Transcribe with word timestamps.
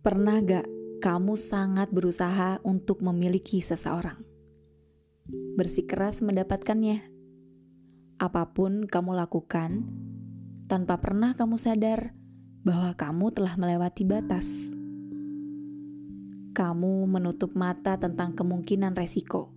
Pernah 0.00 0.40
gak 0.40 0.64
kamu 1.04 1.36
sangat 1.36 1.92
berusaha 1.92 2.56
untuk 2.64 3.04
memiliki 3.04 3.60
seseorang? 3.60 4.16
Bersikeras 5.60 6.24
mendapatkannya. 6.24 7.04
Apa 8.16 8.48
pun 8.48 8.88
kamu 8.88 9.12
lakukan, 9.20 9.84
tanpa 10.72 10.96
pernah 11.04 11.36
kamu 11.36 11.60
sadar 11.60 12.16
bahwa 12.64 12.96
kamu 12.96 13.28
telah 13.28 13.60
melewati 13.60 14.08
batas. 14.08 14.72
Kamu 16.56 17.04
menutup 17.04 17.52
mata 17.52 18.00
tentang 18.00 18.32
kemungkinan 18.32 18.96
resiko. 18.96 19.52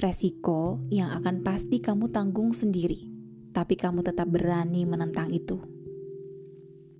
Resiko 0.00 0.80
yang 0.88 1.12
akan 1.20 1.44
pasti 1.44 1.84
kamu 1.84 2.08
tanggung 2.08 2.56
sendiri, 2.56 3.12
tapi 3.52 3.76
kamu 3.76 4.08
tetap 4.08 4.24
berani 4.24 4.88
menentang 4.88 5.28
itu. 5.36 5.60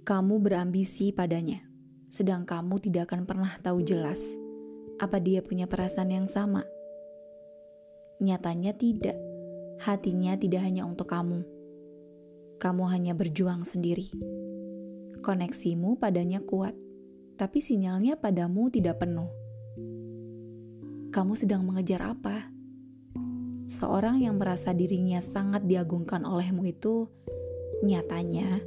Kamu 0.05 0.45
berambisi 0.45 1.09
padanya 1.09 1.73
sedang 2.15 2.47
kamu 2.47 2.79
tidak 2.79 3.11
akan 3.11 3.27
pernah 3.27 3.59
tahu 3.59 3.83
jelas 3.83 4.23
apa 5.03 5.19
dia 5.19 5.43
punya 5.43 5.67
perasaan 5.67 6.15
yang 6.15 6.31
sama. 6.31 6.63
Nyatanya 8.23 8.71
tidak, 8.79 9.19
hatinya 9.83 10.39
tidak 10.39 10.63
hanya 10.63 10.87
untuk 10.87 11.11
kamu. 11.11 11.43
Kamu 12.63 12.87
hanya 12.87 13.19
berjuang 13.19 13.67
sendiri. 13.67 14.15
Koneksimu 15.27 15.99
padanya 15.99 16.39
kuat, 16.39 16.79
tapi 17.35 17.59
sinyalnya 17.59 18.15
padamu 18.15 18.71
tidak 18.71 19.03
penuh. 19.03 19.27
Kamu 21.11 21.35
sedang 21.35 21.67
mengejar 21.67 22.15
apa? 22.15 22.47
Seorang 23.67 24.23
yang 24.23 24.39
merasa 24.39 24.71
dirinya 24.71 25.19
sangat 25.19 25.67
diagungkan 25.67 26.23
olehmu 26.23 26.63
itu 26.63 27.11
nyatanya 27.83 28.63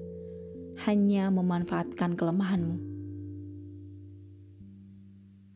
hanya 0.83 1.31
memanfaatkan 1.31 2.19
kelemahanmu 2.19 2.96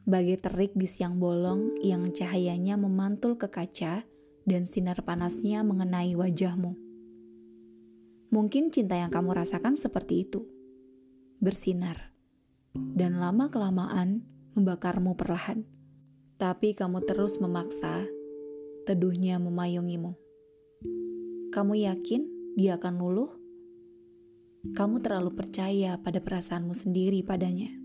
bagai 0.05 0.41
terik 0.41 0.73
di 0.73 0.89
siang 0.89 1.21
bolong 1.21 1.77
yang 1.85 2.09
cahayanya 2.09 2.73
memantul 2.73 3.37
ke 3.37 3.45
kaca 3.45 4.01
dan 4.49 4.65
sinar 4.65 5.05
panasnya 5.05 5.61
mengenai 5.61 6.17
wajahmu. 6.17 6.73
Mungkin 8.31 8.71
cinta 8.73 8.97
yang 8.97 9.11
kamu 9.13 9.35
rasakan 9.35 9.75
seperti 9.77 10.25
itu, 10.25 10.47
bersinar, 11.37 12.15
dan 12.73 13.19
lama-kelamaan 13.19 14.23
membakarmu 14.55 15.13
perlahan. 15.19 15.67
Tapi 16.39 16.73
kamu 16.73 17.05
terus 17.05 17.37
memaksa, 17.37 18.07
teduhnya 18.89 19.37
memayungimu. 19.37 20.17
Kamu 21.51 21.73
yakin 21.77 22.55
dia 22.57 22.79
akan 22.79 22.93
luluh? 22.97 23.29
Kamu 24.73 25.03
terlalu 25.03 25.35
percaya 25.35 25.99
pada 25.99 26.23
perasaanmu 26.23 26.73
sendiri 26.73 27.21
padanya 27.21 27.80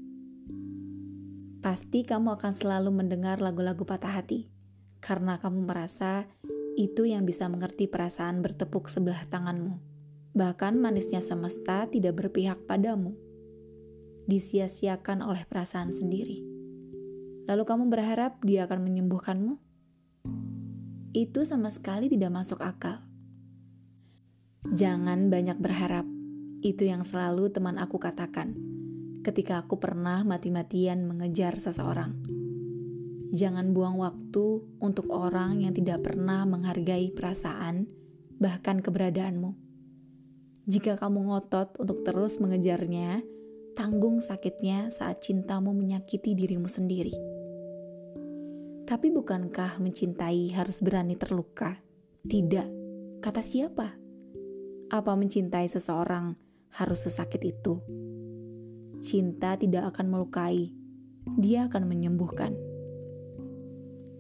pasti 1.67 2.07
kamu 2.07 2.39
akan 2.39 2.55
selalu 2.55 2.95
mendengar 2.95 3.43
lagu-lagu 3.43 3.83
patah 3.83 4.23
hati 4.23 4.47
karena 5.03 5.43
kamu 5.43 5.67
merasa 5.67 6.31
itu 6.79 7.11
yang 7.11 7.27
bisa 7.27 7.51
mengerti 7.51 7.91
perasaan 7.91 8.39
bertepuk 8.39 8.87
sebelah 8.87 9.27
tanganmu. 9.27 9.75
Bahkan 10.31 10.79
manisnya 10.79 11.19
semesta 11.19 11.91
tidak 11.91 12.23
berpihak 12.23 12.71
padamu. 12.71 13.19
Disia-siakan 14.31 15.27
oleh 15.27 15.43
perasaan 15.43 15.91
sendiri. 15.91 16.39
Lalu 17.51 17.63
kamu 17.67 17.91
berharap 17.91 18.39
dia 18.47 18.71
akan 18.71 18.87
menyembuhkanmu? 18.87 19.59
Itu 21.19 21.43
sama 21.43 21.75
sekali 21.75 22.07
tidak 22.07 22.31
masuk 22.31 22.63
akal. 22.63 23.03
Jangan 24.71 25.35
banyak 25.35 25.59
berharap. 25.59 26.07
Itu 26.63 26.87
yang 26.87 27.03
selalu 27.03 27.51
teman 27.51 27.83
aku 27.83 27.99
katakan 27.99 28.76
ketika 29.27 29.67
aku 29.67 29.83
pernah 29.83 30.23
mati-matian 30.23 31.03
mengejar 31.03 31.59
seseorang. 31.59 32.15
Jangan 33.35 33.75
buang 33.75 33.99
waktu 33.99 34.63
untuk 34.79 35.11
orang 35.11 35.67
yang 35.67 35.75
tidak 35.75 36.07
pernah 36.07 36.47
menghargai 36.47 37.11
perasaan, 37.11 37.91
bahkan 38.39 38.79
keberadaanmu. 38.79 39.51
Jika 40.71 40.95
kamu 41.03 41.27
ngotot 41.27 41.75
untuk 41.83 42.07
terus 42.07 42.39
mengejarnya, 42.39 43.27
tanggung 43.75 44.23
sakitnya 44.23 44.95
saat 44.95 45.27
cintamu 45.27 45.75
menyakiti 45.75 46.39
dirimu 46.39 46.71
sendiri. 46.71 47.15
Tapi 48.87 49.11
bukankah 49.11 49.83
mencintai 49.83 50.55
harus 50.55 50.79
berani 50.79 51.19
terluka? 51.19 51.75
Tidak, 52.23 52.69
kata 53.19 53.43
siapa? 53.43 53.91
Apa 54.87 55.13
mencintai 55.19 55.67
seseorang 55.67 56.39
harus 56.79 57.11
sesakit 57.11 57.43
itu? 57.43 57.83
Cinta 59.03 59.57
tidak 59.57 59.95
akan 59.95 60.07
melukai, 60.13 60.73
dia 61.37 61.67
akan 61.67 61.89
menyembuhkan. 61.91 62.55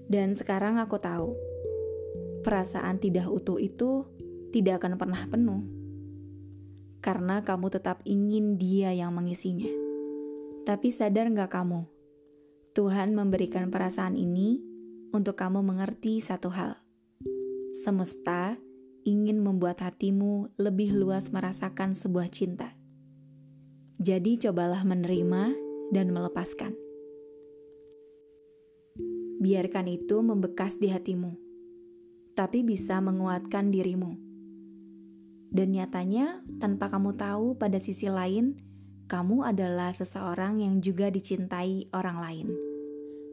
Dan 0.06 0.38
sekarang 0.38 0.78
aku 0.78 0.98
tahu, 1.02 1.34
perasaan 2.46 3.02
tidak 3.02 3.26
utuh 3.26 3.58
itu 3.58 4.06
tidak 4.54 4.82
akan 4.82 4.94
pernah 4.94 5.22
penuh. 5.26 5.62
Karena 7.02 7.42
kamu 7.42 7.66
tetap 7.70 8.02
ingin 8.06 8.58
dia 8.58 8.94
yang 8.94 9.14
mengisinya. 9.14 9.70
Tapi 10.66 10.90
sadar 10.90 11.30
nggak 11.30 11.50
kamu? 11.50 11.86
Tuhan 12.74 13.14
memberikan 13.14 13.70
perasaan 13.70 14.18
ini 14.18 14.58
untuk 15.14 15.38
kamu 15.38 15.62
mengerti 15.62 16.18
satu 16.22 16.50
hal. 16.50 16.78
Semesta 17.72 18.58
ingin 19.06 19.38
membuat 19.38 19.80
hatimu 19.80 20.50
lebih 20.58 20.92
luas 20.92 21.30
merasakan 21.30 21.94
sebuah 21.94 22.26
cinta. 22.26 22.74
Jadi, 23.96 24.36
cobalah 24.36 24.84
menerima 24.84 25.56
dan 25.88 26.12
melepaskan. 26.12 26.76
Biarkan 29.36 29.86
itu 29.88 30.20
membekas 30.20 30.76
di 30.76 30.92
hatimu, 30.92 31.32
tapi 32.36 32.60
bisa 32.60 33.00
menguatkan 33.00 33.72
dirimu. 33.72 34.16
Dan 35.48 35.72
nyatanya, 35.72 36.44
tanpa 36.60 36.92
kamu 36.92 37.16
tahu, 37.16 37.56
pada 37.56 37.80
sisi 37.80 38.08
lain 38.12 38.60
kamu 39.06 39.46
adalah 39.46 39.94
seseorang 39.94 40.60
yang 40.60 40.82
juga 40.82 41.08
dicintai 41.08 41.88
orang 41.94 42.18
lain. 42.20 42.48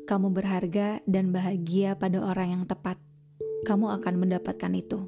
Kamu 0.05 0.31
berharga 0.31 1.01
dan 1.09 1.33
bahagia 1.33 1.97
pada 1.97 2.21
orang 2.21 2.61
yang 2.61 2.63
tepat. 2.69 3.01
Kamu 3.63 3.89
akan 3.99 4.15
mendapatkan 4.15 4.71
itu, 4.75 5.07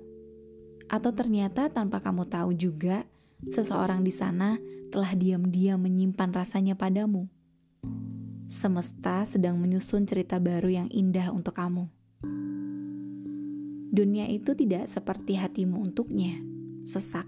atau 0.87 1.11
ternyata 1.11 1.67
tanpa 1.67 1.99
kamu 1.99 2.27
tahu 2.27 2.55
juga 2.55 3.03
seseorang 3.51 4.01
di 4.01 4.13
sana 4.13 4.57
telah 4.89 5.11
diam-diam 5.11 5.81
menyimpan 5.81 6.31
rasanya 6.31 6.79
padamu. 6.79 7.27
Semesta 8.47 9.25
sedang 9.27 9.59
menyusun 9.59 10.07
cerita 10.07 10.39
baru 10.39 10.71
yang 10.71 10.87
indah 10.93 11.33
untuk 11.33 11.57
kamu. 11.57 11.89
Dunia 13.95 14.27
itu 14.27 14.55
tidak 14.55 14.87
seperti 14.87 15.35
hatimu 15.35 15.79
untuknya, 15.79 16.39
sesak. 16.87 17.27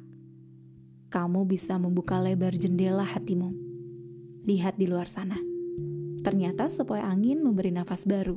Kamu 1.08 1.48
bisa 1.48 1.80
membuka 1.80 2.20
lebar 2.20 2.52
jendela 2.56 3.04
hatimu. 3.04 3.56
Lihat 4.44 4.76
di 4.76 4.88
luar 4.88 5.08
sana. 5.08 5.40
Ternyata 6.24 6.68
sepoi 6.68 7.00
angin 7.00 7.40
memberi 7.40 7.72
nafas 7.72 8.04
baru. 8.04 8.36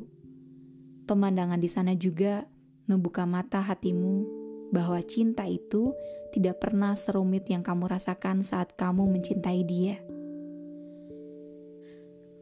Pemandangan 1.11 1.59
di 1.59 1.67
sana 1.67 1.99
juga 1.99 2.47
membuka 2.87 3.27
mata 3.27 3.59
hatimu 3.63 4.40
bahwa 4.71 4.99
cinta 5.03 5.47
itu 5.47 5.95
tidak 6.31 6.63
pernah 6.63 6.95
serumit 6.95 7.47
yang 7.51 7.67
kamu 7.67 7.91
rasakan 7.91 8.47
saat 8.47 8.75
kamu 8.79 9.07
mencintai 9.11 9.63
dia. 9.67 9.99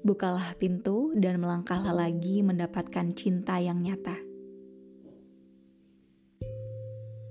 Bukalah 0.05 0.55
pintu 0.57 1.13
dan 1.19 1.43
melangkahlah 1.43 1.93
lagi 1.93 2.41
mendapatkan 2.45 3.13
cinta 3.19 3.59
yang 3.59 3.83
nyata. 3.83 4.17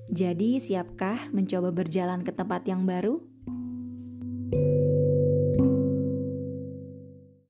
Jadi, 0.07 0.57
siapkah 0.57 1.29
mencoba 1.29 1.69
berjalan 1.69 2.25
ke 2.25 2.31
tempat 2.33 2.65
yang 2.65 2.87
baru? 2.87 3.36